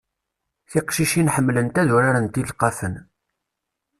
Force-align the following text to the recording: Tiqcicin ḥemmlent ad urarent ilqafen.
Tiqcicin 0.71 1.31
ḥemmlent 1.35 1.79
ad 1.81 1.89
urarent 1.95 2.39
ilqafen. 2.41 2.95